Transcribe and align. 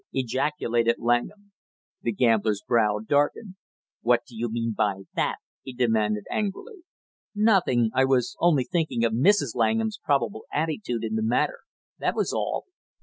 ejaculated 0.13 0.95
Langham. 0.97 1.51
The 2.01 2.11
gambler's 2.11 2.63
brow 2.67 3.01
darkened. 3.07 3.53
"What 4.01 4.21
do 4.27 4.35
you 4.35 4.49
mean 4.51 4.73
by 4.75 5.01
that?" 5.13 5.35
he 5.61 5.73
demanded 5.73 6.23
angrily. 6.31 6.77
"Nothing, 7.35 7.91
I 7.93 8.05
was 8.05 8.35
only 8.39 8.63
thinking 8.63 9.05
of 9.05 9.13
Mrs. 9.13 9.53
Langham's 9.53 9.99
probable 10.03 10.45
attitude 10.51 11.03
in 11.03 11.13
the 11.13 11.21
matter, 11.21 11.59
that 11.99 12.15
was 12.15 12.33
all." 12.33 12.63